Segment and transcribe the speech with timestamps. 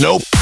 [0.00, 0.37] Nope.